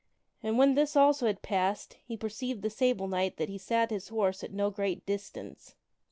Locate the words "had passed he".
1.27-2.17